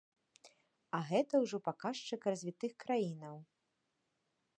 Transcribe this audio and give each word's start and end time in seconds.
А 0.99 1.01
гэта 1.09 1.33
ўжо 1.43 1.57
паказчык 1.67 2.19
развітых 2.31 2.71
краінаў. 2.85 3.37